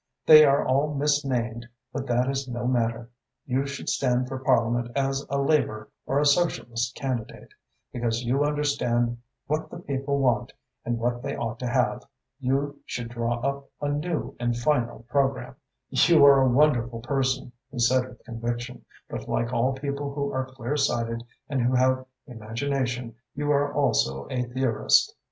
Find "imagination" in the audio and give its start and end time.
22.25-23.13